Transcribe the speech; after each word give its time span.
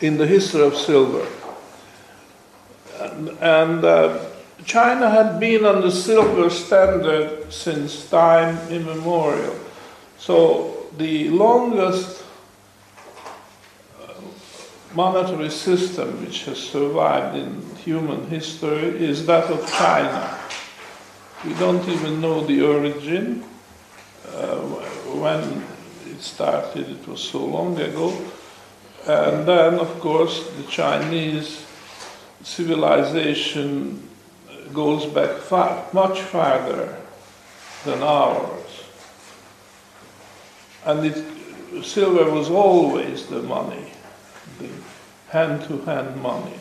in 0.00 0.16
the 0.16 0.26
history 0.26 0.62
of 0.62 0.76
silver. 0.76 1.26
And, 3.40 3.84
uh, 3.84 4.24
China 4.64 5.08
had 5.08 5.38
been 5.38 5.64
on 5.64 5.82
the 5.82 5.90
silver 5.90 6.50
standard 6.50 7.52
since 7.52 8.08
time 8.10 8.58
immemorial. 8.68 9.56
So 10.18 10.86
the 10.98 11.30
longest 11.30 12.24
uh, 14.02 14.12
monetary 14.94 15.50
system 15.50 16.20
which 16.24 16.44
has 16.44 16.58
survived 16.58 17.36
in 17.36 17.62
human 17.76 18.26
history 18.26 18.98
is 19.02 19.24
that 19.26 19.44
of 19.44 19.64
China. 19.72 20.38
We 21.44 21.54
don't 21.54 21.88
even 21.88 22.20
know 22.20 22.44
the 22.44 22.62
origin. 22.62 23.44
Uh, 24.26 24.56
when 25.22 25.64
it 26.10 26.20
started, 26.20 26.90
it 26.90 27.06
was 27.06 27.22
so 27.22 27.44
long 27.44 27.78
ago. 27.80 28.12
And 29.08 29.48
then, 29.48 29.80
of 29.80 30.00
course, 30.00 30.46
the 30.50 30.64
Chinese 30.64 31.64
civilization 32.42 34.06
goes 34.74 35.06
back 35.06 35.38
far, 35.38 35.86
much 35.94 36.20
farther 36.20 36.94
than 37.86 38.02
ours. 38.02 38.84
And 40.84 41.06
it, 41.06 41.24
silver 41.84 42.30
was 42.30 42.50
always 42.50 43.24
the 43.26 43.42
money, 43.42 43.92
the 44.58 44.68
hand 45.28 45.64
to 45.68 45.78
hand 45.86 46.20
money. 46.20 46.60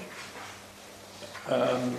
And 1.50 1.98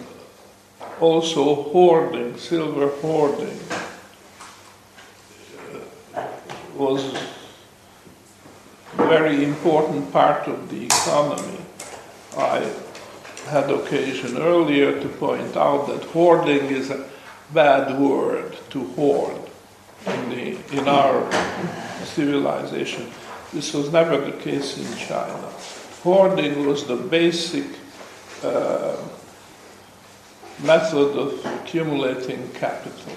also 0.98 1.62
hoarding, 1.65 2.39
silver 2.39 2.89
hoarding 3.03 3.61
uh, 6.15 6.27
was 6.75 7.15
very 9.09 9.43
important 9.43 10.12
part 10.12 10.47
of 10.47 10.69
the 10.69 10.85
economy. 10.85 11.59
I 12.37 12.71
had 13.47 13.70
occasion 13.70 14.37
earlier 14.37 15.01
to 15.01 15.09
point 15.09 15.56
out 15.56 15.87
that 15.87 16.05
hoarding 16.05 16.67
is 16.67 16.91
a 16.91 17.09
bad 17.55 17.98
word 17.98 18.59
to 18.70 18.84
hoard 18.89 19.41
in, 20.06 20.29
the, 20.29 20.77
in 20.77 20.86
our 20.86 21.33
civilization. 22.05 23.11
This 23.53 23.73
was 23.73 23.91
never 23.91 24.19
the 24.19 24.36
case 24.36 24.77
in 24.77 24.98
China. 24.98 25.51
Hoarding 26.03 26.67
was 26.67 26.86
the 26.86 26.97
basic 26.97 27.64
uh, 28.42 28.97
method 30.62 31.17
of 31.17 31.45
accumulating 31.47 32.51
capital 32.53 33.14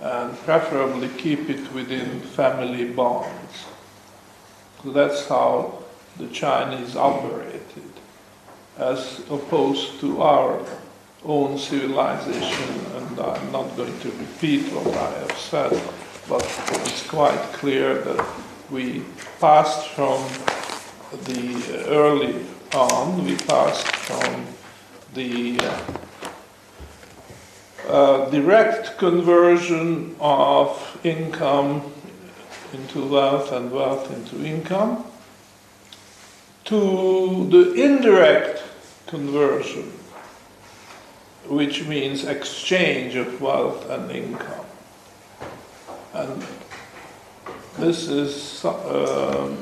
and 0.00 0.36
preferably 0.38 1.08
keep 1.18 1.50
it 1.50 1.72
within 1.72 2.20
family 2.20 2.86
bonds. 2.86 3.66
So 4.82 4.90
that's 4.90 5.28
how 5.28 5.78
the 6.18 6.26
Chinese 6.28 6.96
operated, 6.96 7.92
as 8.76 9.20
opposed 9.30 10.00
to 10.00 10.20
our 10.22 10.60
own 11.24 11.56
civilization. 11.56 12.86
And 12.96 13.20
I'm 13.20 13.52
not 13.52 13.76
going 13.76 13.98
to 14.00 14.10
repeat 14.10 14.64
what 14.72 14.88
I 14.88 15.10
have 15.20 15.38
said, 15.38 15.70
but 16.28 16.42
it's 16.84 17.06
quite 17.08 17.38
clear 17.52 17.94
that 17.94 18.26
we 18.70 19.04
passed 19.38 19.88
from 19.90 20.20
the 21.24 21.84
early 21.88 22.44
on, 22.74 23.24
we 23.24 23.36
passed 23.36 23.86
from 23.86 24.46
the 25.14 25.60
uh, 27.88 28.30
direct 28.30 28.98
conversion 28.98 30.16
of 30.18 30.98
income 31.04 31.92
into 32.72 33.06
wealth 33.06 33.52
and 33.52 33.70
wealth 33.70 34.10
into 34.12 34.44
income 34.44 35.04
to 36.64 37.48
the 37.50 37.72
indirect 37.74 38.62
conversion, 39.06 39.92
which 41.48 41.84
means 41.86 42.24
exchange 42.24 43.14
of 43.14 43.40
wealth 43.40 43.88
and 43.90 44.10
income. 44.10 44.66
And 46.14 46.46
this 47.78 48.08
is 48.08 48.64
uh, 48.64 49.54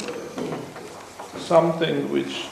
something 1.39 2.11
which 2.13 2.47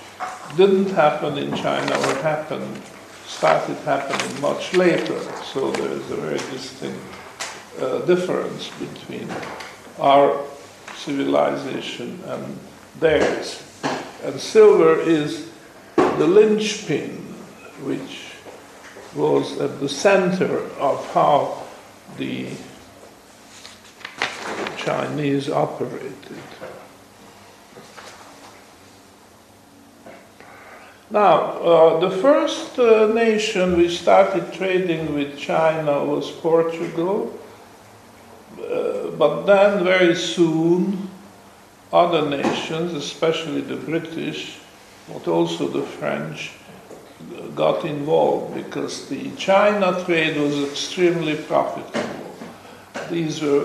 didn't 0.56 0.90
happen 0.90 1.36
in 1.36 1.54
China 1.54 1.94
or 1.96 2.14
happened 2.22 2.80
started 3.26 3.76
happening 3.78 4.40
much 4.40 4.72
later. 4.74 5.20
So 5.52 5.70
there 5.72 5.90
is 5.90 6.10
a 6.10 6.16
very 6.16 6.38
distinct 6.50 6.98
uh, 7.80 7.98
difference 8.00 8.70
between 8.80 9.28
our 9.98 10.42
civilization 10.98 12.20
and 12.26 12.58
theirs. 12.98 13.62
And 14.24 14.40
silver 14.40 15.00
is 15.00 15.50
the 15.96 16.26
linchpin 16.26 17.10
which 17.82 18.32
was 19.14 19.60
at 19.60 19.80
the 19.80 19.88
center 19.88 20.64
of 20.78 21.12
how 21.12 21.62
the 22.16 22.48
Chinese 24.76 25.48
operated. 25.48 26.42
Now, 31.10 31.40
uh, 31.40 32.00
the 32.00 32.10
first 32.10 32.78
uh, 32.78 33.06
nation 33.06 33.78
which 33.78 34.00
started 34.00 34.52
trading 34.52 35.14
with 35.14 35.38
China 35.38 36.04
was 36.04 36.30
Portugal, 36.30 37.32
but 39.18 39.44
then 39.46 39.84
very 39.84 40.14
soon 40.14 41.10
other 41.92 42.28
nations, 42.28 42.94
especially 42.94 43.60
the 43.60 43.76
British, 43.76 44.58
but 45.12 45.26
also 45.26 45.66
the 45.68 45.82
French, 45.82 46.52
got 47.54 47.84
involved 47.84 48.54
because 48.54 49.08
the 49.08 49.30
China 49.36 50.04
trade 50.04 50.36
was 50.36 50.62
extremely 50.70 51.34
profitable. 51.34 52.36
These 53.10 53.42
were 53.42 53.64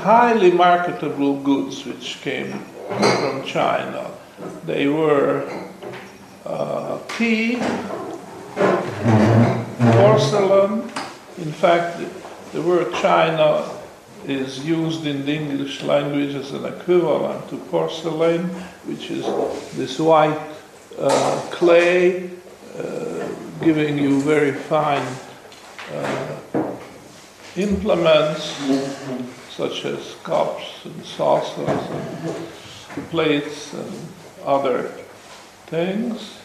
highly 0.00 0.50
marketable 0.50 1.40
goods 1.40 1.86
which 1.86 2.20
came 2.20 2.52
from 2.98 3.44
China. 3.44 4.10
They 4.66 4.88
were 4.88 5.48
uh, 6.44 6.98
tea, 7.16 7.58
porcelain. 9.78 10.82
In 11.38 11.52
fact, 11.52 12.00
the 12.52 12.62
word 12.62 12.92
China 12.94 13.75
is 14.28 14.64
used 14.64 15.06
in 15.06 15.24
the 15.24 15.32
English 15.32 15.82
language 15.82 16.34
as 16.34 16.52
an 16.52 16.64
equivalent 16.64 17.48
to 17.48 17.56
porcelain, 17.70 18.44
which 18.84 19.10
is 19.10 19.24
this 19.76 19.98
white 19.98 20.38
uh, 20.98 21.40
clay 21.50 22.30
uh, 22.78 23.28
giving 23.62 23.98
you 23.98 24.20
very 24.22 24.52
fine 24.52 25.06
uh, 25.94 26.36
implements 27.56 28.56
such 29.50 29.84
as 29.84 30.16
cups 30.24 30.84
and 30.84 31.04
saucers 31.04 31.68
and 31.68 33.10
plates 33.10 33.72
and 33.72 34.08
other 34.44 34.82
things. 35.66 36.38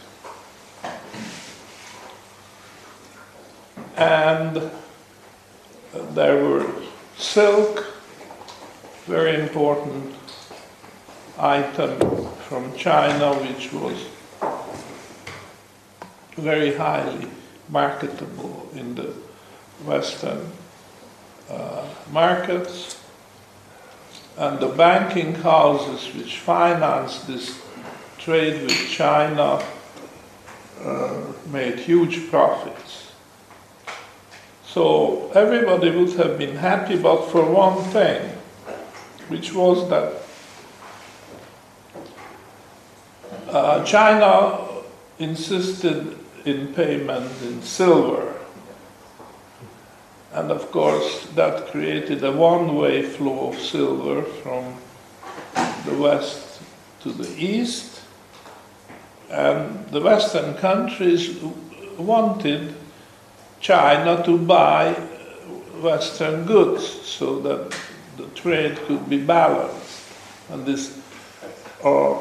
And 3.96 4.70
there 6.14 6.42
were 6.42 6.66
silk, 7.22 7.86
very 9.06 9.40
important 9.40 10.14
item 11.38 11.98
from 12.48 12.76
China, 12.76 13.34
which 13.34 13.72
was 13.72 14.06
very 16.36 16.74
highly 16.74 17.28
marketable 17.68 18.68
in 18.74 18.94
the 18.94 19.14
Western 19.84 20.46
uh, 21.48 21.84
markets. 22.10 22.98
And 24.36 24.58
the 24.58 24.68
banking 24.68 25.34
houses 25.34 26.12
which 26.14 26.38
financed 26.38 27.26
this 27.26 27.60
trade 28.18 28.62
with 28.62 28.88
China 28.88 29.62
uh, 30.84 31.20
made 31.52 31.78
huge 31.78 32.30
profits. 32.30 33.01
So 34.72 35.30
everybody 35.34 35.90
would 35.90 36.14
have 36.14 36.38
been 36.38 36.56
happy, 36.56 36.96
but 36.96 37.26
for 37.26 37.44
one 37.44 37.84
thing, 37.90 38.22
which 39.28 39.52
was 39.52 39.86
that 39.90 40.14
uh, 43.48 43.84
China 43.84 44.66
insisted 45.18 46.16
in 46.46 46.72
payment 46.72 47.30
in 47.42 47.60
silver. 47.60 48.32
And 50.32 50.50
of 50.50 50.70
course, 50.70 51.26
that 51.34 51.66
created 51.66 52.24
a 52.24 52.32
one 52.32 52.74
way 52.74 53.02
flow 53.02 53.48
of 53.48 53.58
silver 53.58 54.22
from 54.22 54.74
the 55.84 55.98
west 55.98 56.62
to 57.02 57.12
the 57.12 57.28
east. 57.36 58.00
And 59.28 59.86
the 59.88 60.00
Western 60.00 60.54
countries 60.54 61.38
wanted 61.98 62.74
China 63.62 64.22
to 64.24 64.36
buy 64.36 64.92
Western 65.80 66.44
goods 66.44 66.84
so 66.84 67.38
that 67.40 67.74
the 68.16 68.26
trade 68.34 68.76
could 68.86 69.08
be 69.08 69.24
balanced. 69.24 70.02
And 70.50 70.66
this 70.66 71.00
uh, 71.84 72.14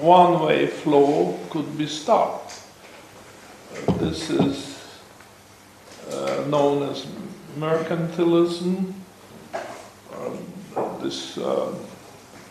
one-way 0.00 0.66
flow 0.66 1.38
could 1.48 1.76
be 1.78 1.86
stopped. 1.86 2.60
This 3.98 4.28
is 4.28 4.78
uh, 6.10 6.44
known 6.48 6.90
as 6.90 7.06
mercantilism, 7.58 8.92
um, 10.14 10.38
this 11.00 11.38
uh, 11.38 11.74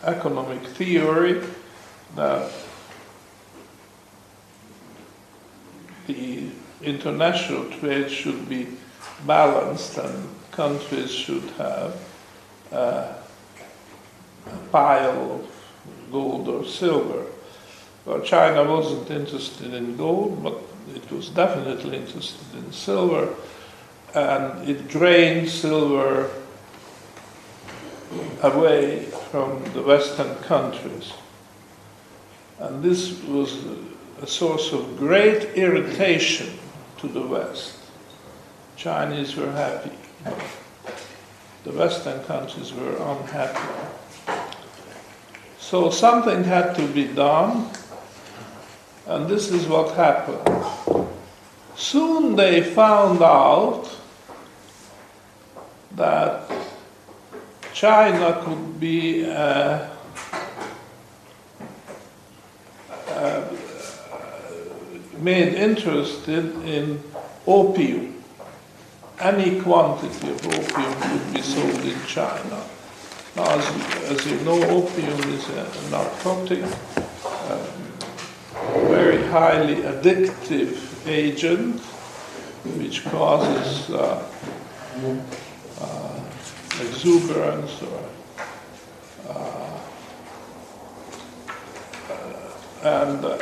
economic 0.02 0.66
theory 0.66 1.40
that 2.16 2.50
the 6.08 6.50
international 6.82 7.64
trade 7.70 8.10
should 8.10 8.48
be 8.48 8.66
balanced 9.26 9.98
and 9.98 10.28
countries 10.50 11.10
should 11.10 11.44
have 11.58 11.96
uh, 12.72 13.14
a 14.46 14.56
pile 14.70 15.32
of 15.32 16.10
gold 16.10 16.48
or 16.48 16.64
silver. 16.64 17.26
Well, 18.04 18.20
China 18.20 18.64
wasn't 18.64 19.10
interested 19.10 19.72
in 19.74 19.96
gold, 19.96 20.42
but 20.42 20.58
it 20.94 21.10
was 21.10 21.28
definitely 21.28 21.96
interested 21.96 22.54
in 22.56 22.72
silver, 22.72 23.34
and 24.14 24.68
it 24.68 24.88
drained 24.88 25.48
silver 25.48 26.30
away 28.42 29.04
from 29.30 29.62
the 29.72 29.82
Western 29.82 30.34
countries. 30.42 31.12
And 32.58 32.82
this 32.82 33.22
was 33.22 33.64
a 34.20 34.26
source 34.26 34.72
of 34.72 34.98
great 34.98 35.54
irritation 35.54 36.58
to 37.02 37.08
the 37.08 37.20
West. 37.20 37.78
Chinese 38.76 39.34
were 39.36 39.50
happy, 39.50 39.90
the 41.64 41.72
Western 41.72 42.22
countries 42.24 42.72
were 42.72 42.96
unhappy. 42.96 43.68
So 45.58 45.90
something 45.90 46.44
had 46.44 46.74
to 46.76 46.86
be 46.86 47.08
done, 47.08 47.68
and 49.06 49.28
this 49.28 49.50
is 49.50 49.66
what 49.66 49.96
happened. 49.96 51.08
Soon 51.74 52.36
they 52.36 52.62
found 52.62 53.20
out 53.20 53.90
that 55.96 56.48
China 57.74 58.40
could 58.44 58.78
be 58.78 59.28
uh, 59.28 59.88
made 65.22 65.54
interested 65.54 66.44
in 66.64 67.02
opium. 67.46 68.22
Any 69.20 69.60
quantity 69.60 70.30
of 70.30 70.46
opium 70.46 70.94
could 71.00 71.34
be 71.34 71.42
sold 71.42 71.84
in 71.84 71.98
China. 72.06 72.64
Now, 73.36 73.58
as, 73.58 73.66
as 74.10 74.26
you 74.26 74.38
know, 74.40 74.60
opium 74.68 75.18
is 75.30 75.48
a 75.48 75.90
narcotic, 75.90 76.64
um, 76.64 77.66
very 78.88 79.22
highly 79.28 79.76
addictive 79.76 81.06
agent, 81.06 81.80
which 82.78 83.04
causes 83.04 83.90
uh, 83.90 84.28
uh, 85.80 86.20
exuberance 86.80 87.82
or 87.82 88.08
uh, 89.28 89.78
and 92.82 93.24
uh, 93.24 93.38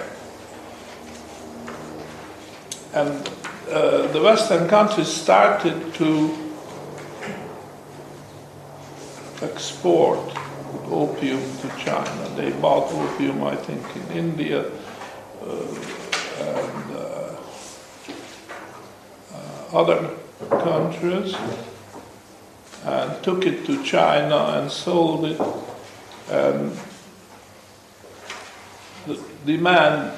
and 2.93 3.31
uh, 3.71 4.07
the 4.09 4.21
Western 4.21 4.69
countries 4.69 5.09
started 5.09 5.95
to 5.95 6.37
export 9.43 10.19
opium 10.91 11.41
to 11.59 11.69
China. 11.79 12.29
They 12.37 12.51
bought 12.53 12.93
opium, 12.93 13.45
I 13.45 13.57
think, 13.57 13.85
in 13.97 14.17
India 14.17 14.65
uh, 14.65 15.65
and 16.41 16.97
uh, 16.97 17.37
uh, 19.35 19.79
other 19.79 20.11
countries 20.49 21.35
and 22.85 23.23
took 23.23 23.47
it 23.47 23.67
to 23.67 23.83
China 23.85 24.59
and 24.59 24.71
sold 24.71 25.25
it. 25.25 25.41
And 26.31 26.77
the 29.07 29.23
demand 29.45 30.17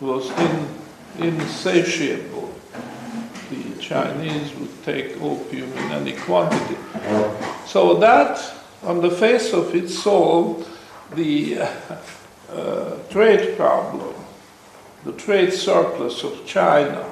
was 0.00 0.30
in, 0.30 0.79
insatiable. 1.18 2.54
The 3.50 3.78
Chinese 3.80 4.54
would 4.56 4.84
take 4.84 5.20
opium 5.20 5.72
in 5.72 5.92
any 5.92 6.12
quantity. 6.12 6.76
So 7.66 7.94
that, 7.94 8.40
on 8.82 9.00
the 9.00 9.10
face 9.10 9.52
of 9.52 9.74
it, 9.74 9.88
solved 9.88 10.68
the 11.14 11.62
uh, 12.52 12.96
trade 13.10 13.56
problem, 13.56 14.14
the 15.04 15.12
trade 15.12 15.52
surplus 15.52 16.22
of 16.22 16.46
China, 16.46 17.02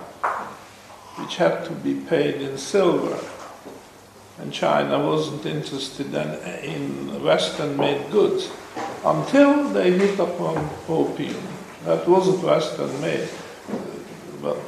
which 1.16 1.36
had 1.36 1.64
to 1.64 1.72
be 1.72 1.94
paid 1.94 2.40
in 2.40 2.56
silver 2.56 3.18
and 4.40 4.52
China 4.52 5.04
wasn't 5.04 5.44
interested 5.46 6.14
in, 6.14 7.22
Western 7.22 7.76
made 7.76 8.10
goods 8.10 8.48
until 9.04 9.68
they 9.70 9.90
hit 9.90 10.18
upon 10.18 10.70
opium. 10.88 11.42
That 11.84 12.08
wasn't 12.08 12.42
Western 12.42 13.00
made, 13.00 13.28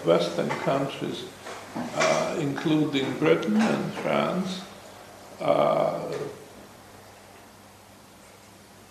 Western 0.05 0.49
countries, 0.49 1.25
uh, 1.77 2.37
including 2.39 3.19
Britain 3.19 3.57
and 3.57 3.93
France, 3.95 4.63
uh, 5.41 6.01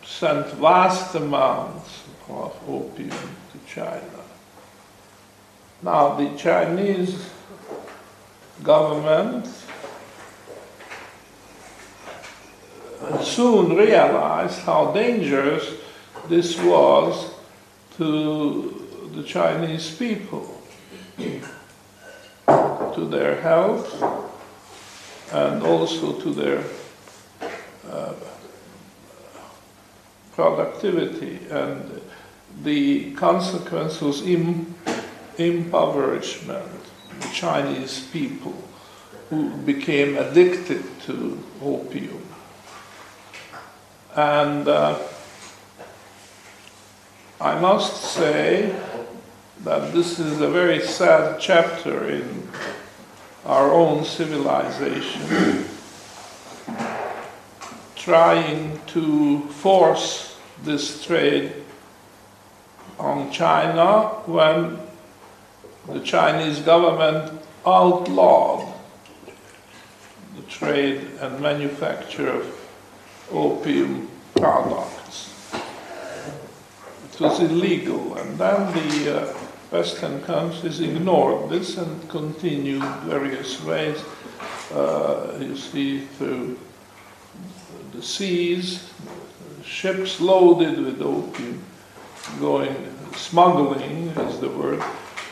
sent 0.04 0.48
vast 0.54 1.16
amounts 1.16 2.04
of 2.28 2.58
opium 2.68 3.10
to 3.10 3.60
China. 3.68 4.24
Now, 5.82 6.16
the 6.16 6.36
Chinese 6.38 7.30
government 8.62 9.48
soon 13.24 13.76
realized 13.76 14.60
how 14.60 14.92
dangerous 14.92 15.74
this 16.28 16.60
was 16.60 17.32
to 17.98 19.12
the 19.16 19.24
Chinese 19.24 19.96
people, 19.96 20.59
to 22.48 23.08
their 23.10 23.42
health, 23.42 24.02
and 25.32 25.64
also 25.64 26.14
to 26.20 26.34
their 26.34 26.64
uh, 27.92 28.14
productivity. 30.34 31.40
And 31.50 32.02
the 32.64 33.14
consequence 33.14 34.02
was 34.02 34.22
Im- 34.26 34.76
impoverishment. 35.38 36.66
The 37.20 37.28
Chinese 37.34 38.08
people 38.12 38.56
who 39.30 39.50
became 39.58 40.18
addicted 40.18 40.84
to 41.02 41.44
opium 41.62 42.30
and 44.16 44.68
uh, 44.68 44.98
I 47.40 47.60
must 47.60 48.04
say 48.04 48.76
that 49.64 49.94
this 49.94 50.20
is 50.20 50.40
a 50.40 50.50
very 50.50 50.80
sad 50.82 51.40
chapter 51.40 52.10
in 52.10 52.48
our 53.46 53.72
own 53.74 54.06
civilization, 54.06 55.66
trying 57.96 58.80
to 58.88 59.42
force 59.50 60.38
this 60.64 61.04
trade 61.06 61.54
on 62.98 63.32
China 63.32 64.22
when 64.26 64.78
the 65.88 66.00
Chinese 66.02 66.60
government 66.60 67.42
outlawed 67.66 68.66
the 70.36 70.42
trade 70.44 71.02
and 71.20 71.40
manufacture 71.42 72.30
of 72.30 72.70
opium 73.32 74.10
products. 74.36 75.34
It 77.14 77.20
was 77.20 77.40
illegal, 77.42 78.16
and 78.16 78.38
then 78.38 78.72
the 78.74 79.22
uh, 79.22 79.39
Western 79.72 80.22
countries 80.24 80.80
ignored 80.80 81.50
this 81.50 81.78
and 81.78 82.10
continued 82.10 82.84
various 83.04 83.64
ways. 83.64 84.04
Uh, 84.74 85.38
you 85.40 85.56
see, 85.56 86.00
through 86.00 86.58
the 87.94 88.02
seas, 88.02 88.90
ships 89.64 90.20
loaded 90.20 90.84
with 90.84 91.02
opium, 91.02 91.62
going 92.40 92.76
smuggling 93.16 94.08
is 94.08 94.40
the 94.40 94.50
word, 94.50 94.82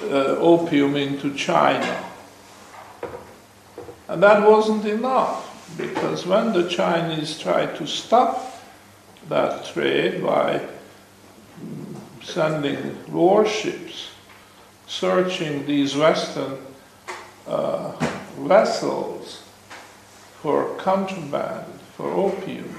uh, 0.03 0.37
opium 0.37 0.95
into 0.95 1.33
China. 1.33 2.03
And 4.07 4.21
that 4.21 4.47
wasn't 4.47 4.85
enough 4.85 5.45
because 5.77 6.27
when 6.27 6.53
the 6.53 6.69
Chinese 6.69 7.39
tried 7.39 7.75
to 7.77 7.87
stop 7.87 8.61
that 9.29 9.65
trade 9.65 10.23
by 10.23 10.61
sending 12.21 12.95
warships 13.11 14.09
searching 14.87 15.65
these 15.65 15.95
Western 15.95 16.57
uh, 17.45 17.91
vessels 18.39 19.43
for 20.41 20.75
contraband, 20.75 21.65
for 21.95 22.11
opium, 22.11 22.73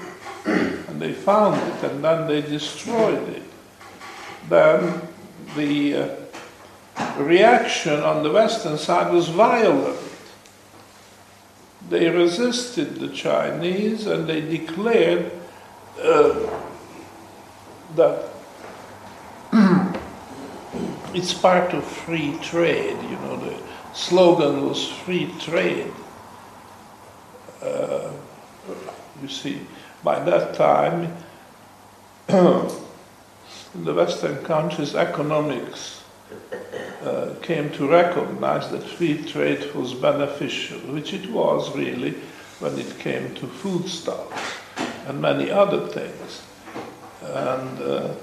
and 0.45 0.99
they 1.01 1.13
found 1.13 1.61
it 1.71 1.83
and 1.83 2.03
then 2.03 2.27
they 2.27 2.41
destroyed 2.41 3.29
it. 3.29 3.43
then 4.47 5.01
the 5.55 5.95
uh, 5.95 6.15
reaction 7.17 7.99
on 7.99 8.23
the 8.23 8.31
Western 8.31 8.77
side 8.77 9.13
was 9.13 9.29
violent. 9.29 9.99
They 11.89 12.09
resisted 12.09 12.95
the 12.95 13.09
Chinese 13.09 14.07
and 14.07 14.27
they 14.27 14.41
declared 14.41 15.31
uh, 16.01 16.49
that 17.95 18.28
it's 21.19 21.33
part 21.33 21.73
of 21.73 21.83
free 21.83 22.37
trade. 22.41 22.95
You 23.03 23.17
know, 23.23 23.35
the 23.35 23.57
slogan 23.93 24.65
was 24.65 24.87
free 24.87 25.29
trade. 25.37 25.91
Uh, 27.61 28.09
you 29.21 29.27
see, 29.27 29.59
by 30.01 30.19
that 30.23 30.55
time, 30.55 31.13
in 32.29 33.83
the 33.83 33.93
Western 33.93 34.37
countries, 34.45 34.95
economics 34.95 36.03
uh, 37.03 37.33
came 37.41 37.69
to 37.71 37.89
recognize 37.89 38.71
that 38.71 38.83
free 38.83 39.21
trade 39.25 39.73
was 39.75 39.93
beneficial, 39.93 40.79
which 40.93 41.13
it 41.13 41.29
was 41.29 41.75
really 41.75 42.11
when 42.59 42.79
it 42.79 42.97
came 42.99 43.35
to 43.35 43.45
foodstuffs 43.45 44.57
and 45.05 45.21
many 45.21 45.51
other 45.51 45.85
things. 45.87 46.43
And 47.21 47.81
uh, 47.81 48.13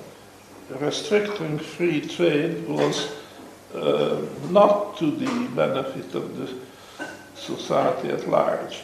restricting 0.69 1.59
free 1.59 2.01
trade 2.01 2.67
was 2.67 3.13
uh, 3.75 4.23
not 4.51 4.97
to 4.99 5.11
the 5.11 5.49
benefit 5.55 6.15
of 6.15 6.37
the 6.39 6.53
society 7.35 8.09
at 8.09 8.29
large. 8.29 8.83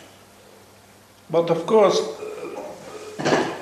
But 1.31 1.51
of 1.51 1.67
course, 1.67 1.99
uh, 1.99 3.55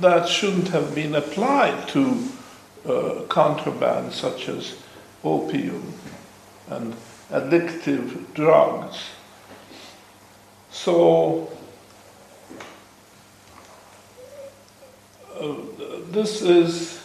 that 0.00 0.28
shouldn't 0.28 0.68
have 0.68 0.94
been 0.94 1.14
applied 1.14 1.88
to 1.88 2.28
uh, 2.86 3.22
contraband 3.28 4.12
such 4.12 4.48
as 4.48 4.76
opium 5.22 5.92
and 6.68 6.94
addictive 7.30 8.32
drugs. 8.34 9.10
So, 10.70 11.52
uh, 15.38 15.54
this 16.10 16.42
is 16.42 16.99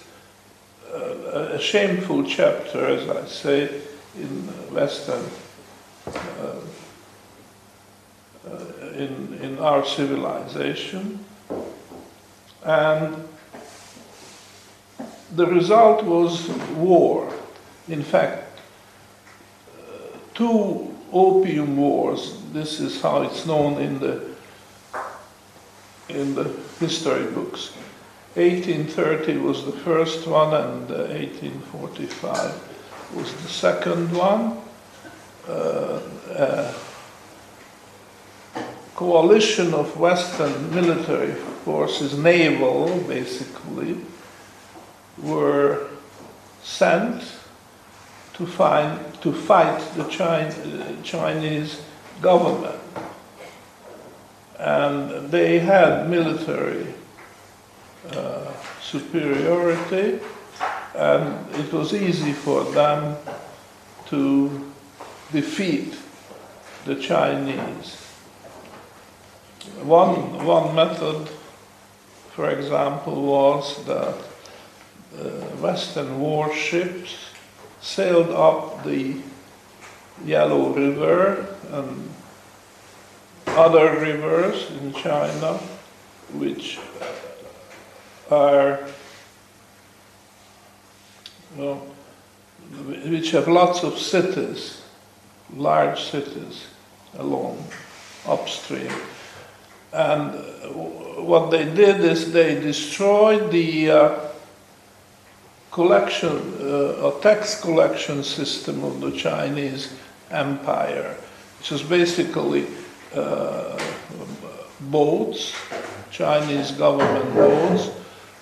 a, 0.95 1.59
shameful 1.59 2.23
chapter, 2.23 2.85
as 2.87 3.09
I 3.09 3.25
say, 3.25 3.81
in 4.17 4.47
Western, 4.73 5.23
uh, 6.07 6.55
uh, 8.47 8.87
in, 8.95 9.39
in 9.41 9.59
our 9.59 9.85
civilization. 9.85 11.23
And 12.63 13.27
the 15.35 15.45
result 15.45 16.03
was 16.03 16.47
war. 16.77 17.31
In 17.87 18.01
fact, 18.01 18.59
uh, 19.77 20.17
two 20.33 20.95
opium 21.11 21.77
wars, 21.77 22.41
this 22.53 22.79
is 22.79 23.01
how 23.01 23.23
it's 23.23 23.45
known 23.45 23.81
in 23.81 23.99
the, 23.99 24.35
in 26.09 26.35
the 26.35 26.51
history 26.79 27.25
books. 27.31 27.73
1830 28.35 29.37
was 29.37 29.65
the 29.65 29.71
first 29.71 30.27
one, 30.27 30.53
and 30.53 30.91
uh, 30.91 31.07
1845 31.07 33.15
was 33.15 33.31
the 33.31 33.47
second 33.47 34.11
one. 34.11 34.57
Uh, 35.47 36.01
uh, 36.35 36.73
coalition 38.93 39.73
of 39.73 39.97
Western 39.97 40.75
military 40.75 41.33
forces, 41.63 42.17
naval 42.17 42.99
basically, 43.07 43.97
were 45.17 45.87
sent 46.61 47.23
to, 48.33 48.45
find, 48.45 48.99
to 49.21 49.31
fight 49.31 49.79
the 49.95 50.03
Chinese 51.03 51.81
government. 52.21 52.81
And 54.59 55.31
they 55.31 55.59
had 55.59 56.09
military 56.09 56.87
uh, 58.13 58.51
superiority, 58.81 60.19
and 60.95 61.55
it 61.55 61.71
was 61.71 61.93
easy 61.93 62.33
for 62.33 62.63
them 62.63 63.17
to 64.07 64.71
defeat 65.31 65.95
the 66.85 66.95
Chinese. 66.95 67.95
One, 69.81 70.45
one 70.45 70.75
method, 70.75 71.27
for 72.31 72.49
example, 72.49 73.23
was 73.23 73.83
that 73.85 74.15
uh, 75.17 75.29
Western 75.61 76.19
warships 76.19 77.15
sailed 77.81 78.29
up 78.29 78.83
the 78.83 79.15
Yellow 80.23 80.69
River 80.69 81.47
and 81.71 82.09
other 83.47 83.99
rivers 83.99 84.69
in 84.71 84.93
China, 84.93 85.53
which 86.33 86.79
are 88.31 88.79
which 93.05 93.31
have 93.31 93.47
lots 93.47 93.83
of 93.83 93.97
cities, 93.97 94.81
large 95.55 96.01
cities 96.03 96.67
along 97.17 97.63
upstream. 98.27 98.91
And 99.93 100.33
what 101.25 101.49
they 101.51 101.63
did 101.63 102.01
is 102.01 102.33
they 102.33 102.59
destroyed 102.59 103.51
the 103.51 103.91
uh, 103.91 104.19
collection, 105.71 106.53
uh, 106.61 107.11
tax 107.21 107.61
collection 107.61 108.23
system 108.23 108.83
of 108.83 108.99
the 108.99 109.11
Chinese 109.11 109.93
empire, 110.31 111.15
which 111.59 111.71
is 111.71 111.83
basically 111.83 112.67
uh, 113.13 113.79
boats, 114.81 115.55
Chinese 116.11 116.71
government 116.71 117.33
boats, 117.33 117.91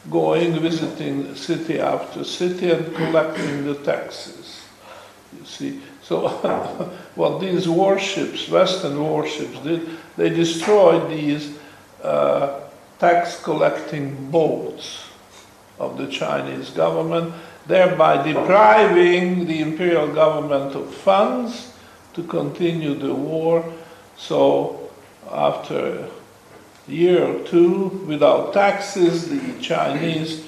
going, 0.09 0.59
visiting 0.59 1.35
city 1.35 1.79
after 1.79 2.23
city 2.23 2.71
and 2.71 2.93
collecting 2.95 3.65
the 3.65 3.75
taxes. 3.75 4.61
You 5.39 5.45
see, 5.45 5.81
so 6.01 6.27
what 7.15 7.39
these 7.39 7.67
warships, 7.67 8.49
Western 8.49 9.01
warships, 9.01 9.57
did, 9.59 9.89
they 10.17 10.29
destroyed 10.29 11.09
these 11.09 11.57
uh, 12.03 12.59
tax 12.99 13.41
collecting 13.41 14.29
boats 14.29 15.05
of 15.79 15.97
the 15.97 16.07
Chinese 16.07 16.69
government, 16.69 17.33
thereby 17.65 18.21
depriving 18.21 19.45
the 19.45 19.61
imperial 19.61 20.07
government 20.13 20.75
of 20.75 20.93
funds 20.93 21.73
to 22.13 22.23
continue 22.23 22.93
the 22.93 23.13
war. 23.13 23.73
So, 24.17 24.91
after 25.31 26.07
year 26.87 27.23
or 27.23 27.43
two, 27.43 27.87
without 28.07 28.53
taxes, 28.53 29.29
the 29.29 29.61
Chinese 29.61 30.45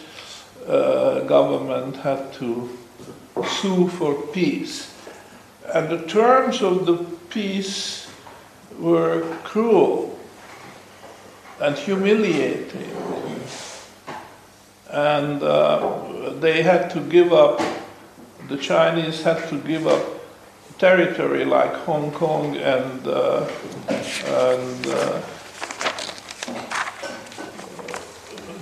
uh, 0.67 1.21
government 1.21 1.95
had 1.97 2.33
to 2.33 2.69
sue 3.47 3.87
for 3.87 4.13
peace. 4.33 4.93
And 5.73 5.89
the 5.89 6.05
terms 6.05 6.61
of 6.61 6.85
the 6.85 6.97
peace 7.29 8.07
were 8.77 9.21
cruel 9.43 10.19
and 11.59 11.77
humiliating 11.77 12.95
and 14.95 15.43
uh, 15.43 16.31
they 16.39 16.61
had 16.63 16.89
to 16.91 17.01
give 17.01 17.33
up, 17.33 17.61
the 18.47 18.57
Chinese 18.57 19.21
had 19.23 19.47
to 19.49 19.57
give 19.59 19.85
up 19.87 20.05
territory 20.77 21.43
like 21.43 21.73
Hong 21.73 22.11
Kong 22.11 22.55
and, 22.55 23.05
uh, 23.05 23.45
and 23.89 24.87
uh, 24.87 25.21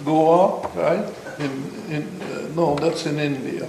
Goa, 0.04 0.68
right? 0.76 1.06
In, 1.40 1.52
in, 1.90 2.22
uh, 2.22 2.48
no, 2.56 2.76
that's 2.76 3.06
in 3.06 3.20
India. 3.20 3.68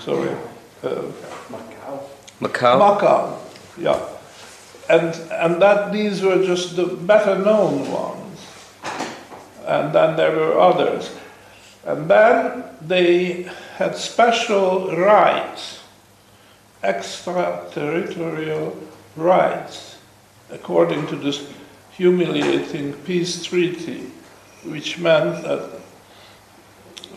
Sorry. 0.00 0.34
Uh, 0.82 1.02
Macau. 1.50 2.00
Macau? 2.40 2.78
Macau, 2.80 3.38
yeah. 3.78 4.00
And, 4.88 5.14
and 5.32 5.62
that 5.62 5.92
these 5.92 6.22
were 6.22 6.44
just 6.44 6.76
the 6.76 6.86
better 6.86 7.38
known 7.38 7.90
ones. 7.90 8.40
And 9.66 9.94
then 9.94 10.16
there 10.16 10.32
were 10.36 10.58
others. 10.58 11.10
And 11.86 12.08
then 12.10 12.64
they 12.80 13.48
had 13.76 13.96
special 13.96 14.94
rights, 14.96 15.80
extraterritorial 16.82 18.76
rights, 19.16 19.96
according 20.50 21.06
to 21.08 21.16
this 21.16 21.46
humiliating 21.92 22.92
peace 23.04 23.42
treaty, 23.42 24.10
which 24.64 24.98
meant 24.98 25.42
that 25.42 25.70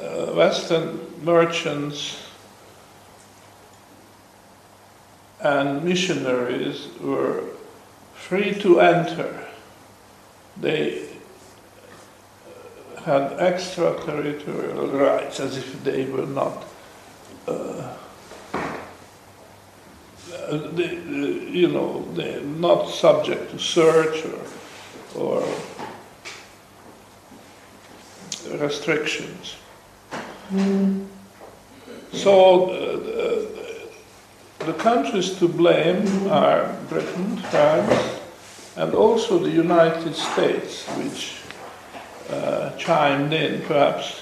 uh, 0.01 0.33
Western 0.33 0.99
merchants 1.23 2.23
and 5.41 5.83
missionaries 5.83 6.87
were 6.99 7.43
free 8.13 8.53
to 8.55 8.79
enter. 8.79 9.45
They 10.59 11.07
had 13.03 13.33
extraterritorial 13.33 14.87
rights 14.87 15.39
as 15.39 15.57
if 15.57 15.83
they 15.83 16.05
were 16.05 16.25
not 16.25 16.65
uh, 17.47 17.95
the, 20.49 20.85
you 21.49 21.67
know, 21.67 22.05
they're 22.13 22.41
not 22.41 22.89
subject 22.89 23.51
to 23.51 23.59
search 23.59 24.25
or, 24.25 25.21
or 25.21 25.47
restrictions. 28.59 29.55
So 32.11 32.69
uh, 32.69 34.65
the 34.65 34.73
countries 34.73 35.37
to 35.39 35.47
blame 35.47 36.27
are 36.29 36.75
Britain, 36.89 37.37
France, 37.49 38.19
and 38.75 38.93
also 38.93 39.39
the 39.39 39.49
United 39.49 40.15
States, 40.15 40.85
which 40.97 41.37
uh, 42.29 42.75
chimed 42.77 43.33
in, 43.33 43.61
perhaps 43.63 44.21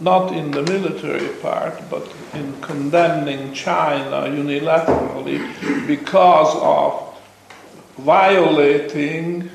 not 0.00 0.32
in 0.32 0.50
the 0.50 0.62
military 0.62 1.28
part, 1.40 1.80
but 1.90 2.06
in 2.34 2.60
condemning 2.60 3.52
China 3.54 4.28
unilaterally 4.28 5.38
because 5.86 6.54
of 6.60 7.16
violating 7.98 9.48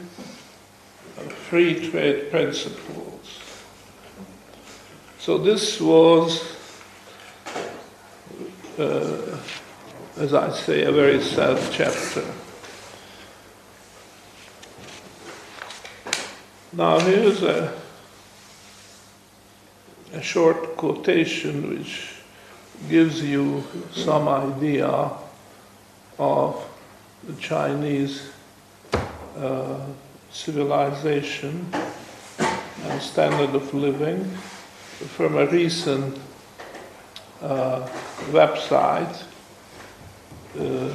free 1.50 1.90
trade 1.90 2.32
principles. 2.32 3.01
So 5.22 5.38
this 5.38 5.80
was, 5.80 6.42
uh, 8.80 9.38
as 10.18 10.34
I 10.34 10.52
say, 10.52 10.82
a 10.82 10.92
very 10.92 11.22
sad 11.22 11.62
chapter. 11.72 12.26
Now 16.74 17.00
here's 17.02 17.44
a, 17.44 17.72
a 20.14 20.24
short 20.24 20.76
quotation 20.76 21.70
which 21.70 22.16
gives 22.90 23.22
you 23.22 23.64
some 23.92 24.28
idea 24.28 25.12
of 26.18 26.68
the 27.28 27.36
Chinese 27.40 28.32
uh, 29.38 29.86
civilization 30.32 31.72
and 32.40 33.00
standard 33.00 33.54
of 33.54 33.72
living 33.72 34.36
from 35.08 35.38
a 35.38 35.46
recent 35.48 36.18
uh, 37.42 37.88
website 38.32 39.24
uh, 40.60 40.92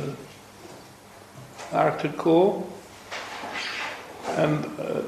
article, 1.73 2.71
and 4.37 4.65
uh, 4.79 5.03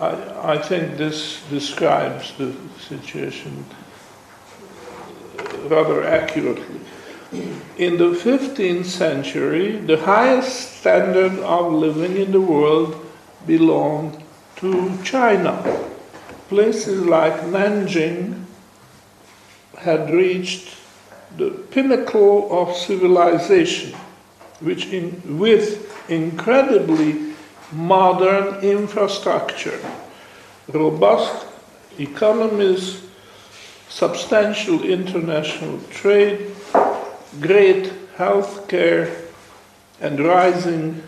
I, 0.00 0.54
I 0.54 0.58
think 0.58 0.96
this 0.96 1.42
describes 1.50 2.32
the 2.36 2.52
situation 2.80 3.64
rather 5.68 6.04
accurately. 6.04 6.80
In 7.76 7.98
the 7.98 8.10
15th 8.10 8.86
century, 8.86 9.76
the 9.76 9.98
highest 9.98 10.80
standard 10.80 11.38
of 11.40 11.72
living 11.72 12.16
in 12.16 12.32
the 12.32 12.40
world 12.40 13.06
belonged 13.46 14.22
to 14.56 14.98
China 15.04 15.87
places 16.48 17.04
like 17.04 17.34
Nanjing 17.42 18.44
had 19.76 20.10
reached 20.10 20.74
the 21.36 21.50
pinnacle 21.70 22.48
of 22.50 22.74
civilization, 22.74 23.96
which 24.60 24.86
in, 24.86 25.38
with 25.38 26.10
incredibly 26.10 27.34
modern 27.70 28.62
infrastructure, 28.64 29.78
robust 30.68 31.46
economies, 31.98 33.02
substantial 33.88 34.82
international 34.84 35.78
trade, 35.90 36.50
great 37.40 37.92
health 38.16 38.66
care, 38.68 39.14
and 40.00 40.18
rising 40.20 41.02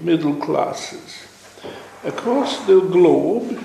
middle 0.00 0.34
classes. 0.36 1.22
Across 2.02 2.66
the 2.66 2.80
globe, 2.80 3.62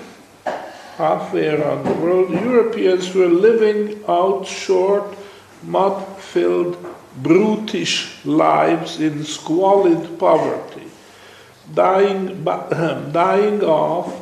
halfway 1.00 1.48
around 1.48 1.84
the 1.86 1.94
world, 1.94 2.30
Europeans 2.30 3.14
were 3.14 3.26
living 3.26 4.04
out 4.06 4.46
short, 4.46 5.16
mud 5.62 6.04
filled, 6.18 6.76
brutish 7.16 8.22
lives 8.26 9.00
in 9.00 9.24
squalid 9.24 10.18
poverty, 10.18 10.86
dying, 11.72 12.44
dying 13.12 13.64
off 13.64 14.12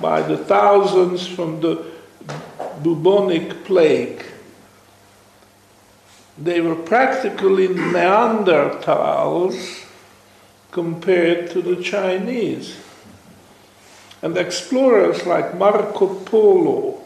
by 0.00 0.22
the 0.22 0.36
thousands 0.36 1.26
from 1.26 1.60
the 1.60 1.84
bubonic 2.80 3.64
plague. 3.64 4.24
They 6.38 6.60
were 6.60 6.76
practically 6.76 7.66
Neanderthals 7.68 9.84
compared 10.70 11.50
to 11.50 11.60
the 11.60 11.82
Chinese. 11.82 12.76
And 14.22 14.36
explorers 14.36 15.26
like 15.26 15.56
Marco 15.56 16.14
Polo 16.14 17.00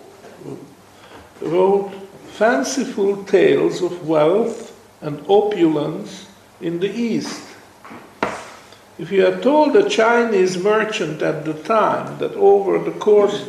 wrote 1.41 1.93
fanciful 2.33 3.25
tales 3.25 3.83
of 3.83 4.07
wealth 4.07 4.75
and 5.01 5.25
opulence 5.29 6.27
in 6.61 6.81
the 6.81 6.91
East. 6.91 7.43
If 8.99 9.11
you 9.11 9.25
had 9.25 9.43
told 9.43 9.77
a 9.77 9.89
Chinese 9.89 10.57
merchant 10.57 11.23
at 11.23 11.45
the 11.45 11.55
time 11.55 12.19
that 12.19 12.33
over 12.35 12.79
the 12.79 12.99
course 12.99 13.49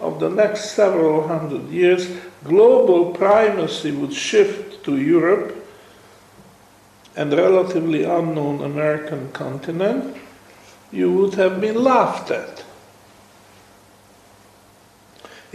of 0.00 0.20
the 0.20 0.28
next 0.28 0.72
several 0.72 1.26
hundred 1.26 1.68
years, 1.70 2.10
global 2.44 3.12
primacy 3.12 3.92
would 3.92 4.12
shift 4.12 4.84
to 4.84 4.98
Europe 4.98 5.56
and 7.16 7.32
relatively 7.32 8.04
unknown 8.04 8.62
American 8.62 9.32
continent, 9.32 10.16
you 10.92 11.10
would 11.10 11.34
have 11.34 11.60
been 11.60 11.82
laughed 11.82 12.30
at. 12.30 12.65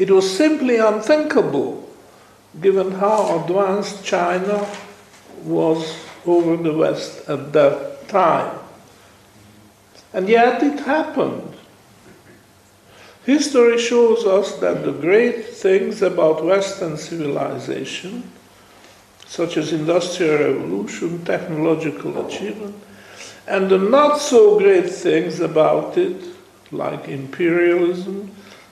It 0.01 0.09
was 0.09 0.35
simply 0.35 0.77
unthinkable 0.77 1.87
given 2.59 2.89
how 2.89 3.43
advanced 3.43 4.03
China 4.03 4.67
was 5.43 5.95
over 6.25 6.57
the 6.57 6.73
West 6.73 7.29
at 7.29 7.53
that 7.53 8.07
time. 8.09 8.57
And 10.11 10.27
yet 10.27 10.63
it 10.63 10.79
happened. 10.79 11.53
History 13.27 13.77
shows 13.77 14.25
us 14.25 14.55
that 14.55 14.83
the 14.83 14.91
great 14.91 15.45
things 15.45 16.01
about 16.01 16.43
Western 16.43 16.97
civilization, 16.97 18.23
such 19.27 19.55
as 19.55 19.71
industrial 19.71 20.55
revolution, 20.55 21.23
technological 21.25 22.25
achievement, 22.25 22.73
and 23.45 23.69
the 23.69 23.77
not 23.77 24.17
so 24.17 24.57
great 24.57 24.89
things 24.89 25.41
about 25.41 25.95
it, 25.95 26.25
like 26.71 27.07
imperialism, 27.07 28.31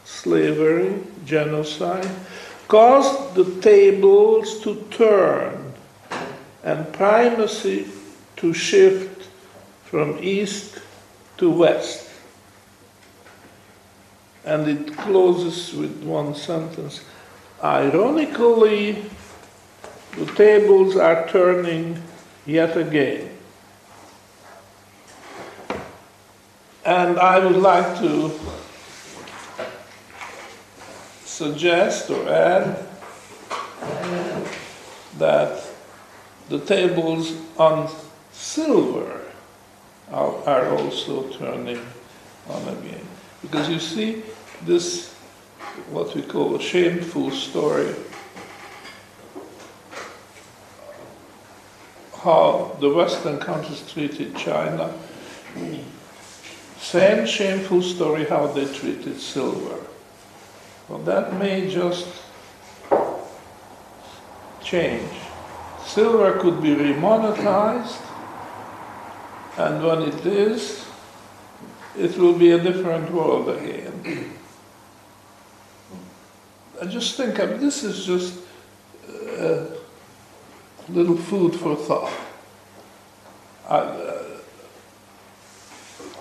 slavery, 0.09 1.01
genocide, 1.23 2.09
caused 2.67 3.35
the 3.35 3.61
tables 3.61 4.59
to 4.61 4.75
turn 4.89 5.73
and 6.63 6.91
primacy 6.93 7.87
to 8.35 8.53
shift 8.53 9.27
from 9.85 10.17
east 10.19 10.79
to 11.37 11.49
west. 11.49 12.09
And 14.45 14.67
it 14.67 14.97
closes 14.97 15.73
with 15.73 16.03
one 16.03 16.33
sentence. 16.33 17.05
Ironically, 17.63 19.03
the 20.17 20.25
tables 20.35 20.95
are 20.95 21.27
turning 21.27 22.01
yet 22.45 22.75
again. 22.75 23.29
And 26.83 27.19
I 27.19 27.39
would 27.39 27.57
like 27.57 27.99
to 27.99 28.31
suggest 31.39 32.09
or 32.09 32.27
add 32.27 32.77
that 35.17 35.63
the 36.49 36.59
tables 36.59 37.31
on 37.57 37.89
silver 38.33 39.21
are, 40.11 40.35
are 40.45 40.67
also 40.77 41.29
turning 41.29 41.79
on 42.49 42.61
again. 42.67 43.07
Because 43.41 43.69
you 43.69 43.79
see, 43.79 44.21
this, 44.63 45.13
what 45.91 46.13
we 46.13 46.23
call 46.23 46.57
a 46.57 46.61
shameful 46.61 47.31
story, 47.31 47.95
how 52.21 52.75
the 52.81 52.93
Western 52.93 53.39
countries 53.39 53.81
treated 53.89 54.35
China, 54.35 54.93
same 56.79 57.25
shameful 57.25 57.81
story 57.81 58.25
how 58.25 58.47
they 58.47 58.65
treated 58.73 59.17
silver. 59.21 59.79
Well, 60.89 60.99
that 60.99 61.37
may 61.37 61.69
just 61.69 62.07
change. 64.63 65.11
Silver 65.85 66.39
could 66.39 66.63
be 66.63 66.75
remonetized, 66.75 68.01
and 69.57 69.83
when 69.83 70.01
it 70.01 70.25
is, 70.25 70.85
it 71.95 72.17
will 72.17 72.33
be 72.33 72.51
a 72.51 72.59
different 72.59 73.11
world 73.11 73.49
again. 73.49 74.33
I 76.81 76.85
just 76.85 77.17
think, 77.17 77.39
I 77.39 77.45
mean, 77.45 77.59
this 77.59 77.83
is 77.83 78.05
just 78.05 78.39
uh, 79.37 79.65
little 80.87 81.17
food 81.17 81.55
for 81.55 81.75
thought. 81.75 82.13
I, 83.69 83.75
uh, 83.75 84.23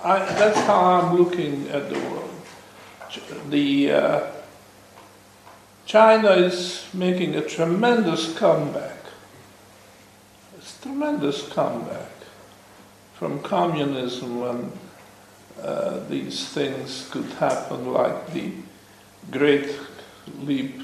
I, 0.05 0.19
that's 0.19 0.59
how 0.61 0.85
I'm 0.85 1.17
looking 1.17 1.69
at 1.69 1.89
the 1.89 1.99
world. 2.01 2.31
The 3.49 3.93
uh, 3.93 4.33
China 5.89 6.33
is 6.33 6.85
making 6.93 7.35
a 7.35 7.41
tremendous 7.41 8.37
comeback. 8.39 8.99
It's 10.59 10.79
a 10.79 10.83
tremendous 10.83 11.49
comeback 11.49 12.11
from 13.15 13.41
communism 13.41 14.39
when 14.39 14.73
uh, 15.63 16.01
these 16.11 16.47
things 16.51 17.09
could 17.11 17.25
happen, 17.41 17.91
like 17.91 18.35
the 18.35 18.53
great 19.31 19.75
leap 20.43 20.83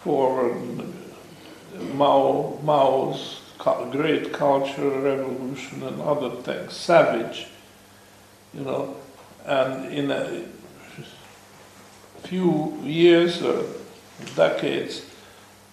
forward, 0.00 0.56
Mao, 1.92 2.58
Mao's 2.62 3.42
great 3.90 4.32
cultural 4.32 4.98
revolution 4.98 5.82
and 5.82 6.00
other 6.00 6.30
things, 6.30 6.72
savage, 6.72 7.48
you 8.54 8.62
know, 8.62 8.96
and 9.44 9.92
in 9.92 10.10
a 10.10 10.42
few 12.22 12.78
years 12.82 13.42
decades, 14.34 15.02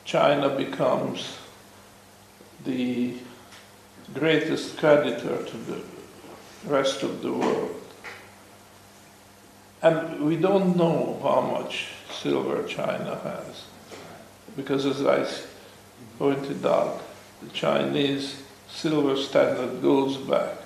China 0.06 0.50
becomes 0.50 1.38
the 2.66 3.16
greatest 4.14 4.78
creditor 4.78 5.44
to 5.44 5.58
the 5.58 5.82
rest 6.66 7.04
of 7.04 7.22
the 7.22 7.32
world. 7.32 7.82
And 9.82 10.26
we 10.26 10.38
don't 10.38 10.78
know 10.78 11.20
how 11.22 11.42
much 11.42 11.90
silver 12.10 12.64
China 12.64 13.20
has. 13.24 13.66
Because 14.56 14.86
as 14.86 15.06
I 15.06 15.28
pointed 16.18 16.66
out, 16.66 17.02
the 17.42 17.50
Chinese 17.50 18.44
silver 18.70 19.18
standard 19.18 19.82
goes 19.82 20.18
back 20.18 20.58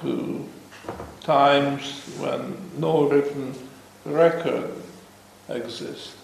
to 0.00 0.48
times 1.20 2.04
when 2.18 2.56
no 2.78 3.08
written 3.08 3.54
record 4.04 4.70
exists. 5.48 6.23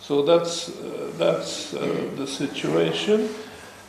So 0.00 0.22
that's, 0.22 0.68
uh, 0.68 1.12
that's 1.18 1.74
uh, 1.74 2.10
the 2.16 2.26
situation. 2.26 3.28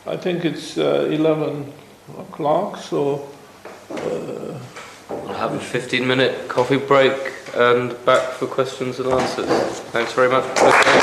I 0.06 0.16
think 0.16 0.44
it's 0.44 0.76
uh, 0.76 1.08
11 1.10 1.72
o'clock, 2.18 2.78
so 2.78 3.28
uh, 3.90 4.58
We'll 5.10 5.34
have 5.34 5.54
a 5.54 5.60
15 5.60 6.06
minute 6.06 6.48
coffee 6.48 6.76
break 6.76 7.32
and 7.54 7.92
back 8.04 8.30
for 8.30 8.46
questions 8.46 9.00
and 9.00 9.12
answers. 9.12 9.48
Thanks 9.90 10.12
very 10.12 10.28
much. 10.28 10.99